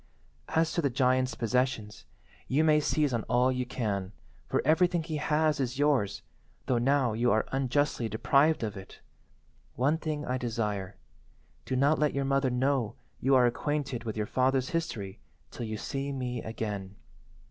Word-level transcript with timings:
"As 0.49 0.71
to 0.73 0.81
the 0.81 0.89
giant's 0.89 1.35
possessions, 1.35 2.05
you 2.47 2.63
may 2.63 2.79
seize 2.79 3.13
on 3.13 3.21
all 3.25 3.51
you 3.51 3.67
can, 3.67 4.13
for 4.47 4.59
everything 4.65 5.03
he 5.03 5.17
has 5.17 5.59
is 5.59 5.77
yours 5.77 6.23
though 6.65 6.79
now 6.79 7.13
you 7.13 7.31
are 7.31 7.45
unjustly 7.51 8.09
deprived 8.09 8.63
of 8.63 8.75
it. 8.75 8.99
One 9.75 9.99
thing 9.99 10.25
I 10.25 10.39
desire. 10.39 10.95
Do 11.65 11.75
not 11.75 11.99
let 11.99 12.15
your 12.15 12.25
mother 12.25 12.49
know 12.49 12.95
you 13.19 13.35
are 13.35 13.45
acquainted 13.45 14.03
with 14.03 14.17
your 14.17 14.25
father's 14.25 14.69
history 14.71 15.19
till 15.51 15.67
you 15.67 15.77
see 15.77 16.11
me 16.11 16.41
again. 16.41 16.95